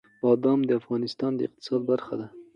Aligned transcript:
بادام 0.21 0.59
د 0.65 0.71
افغانستان 0.81 1.31
د 1.35 1.39
اقتصاد 1.47 1.81
برخه 1.91 2.13
ده. 2.19 2.27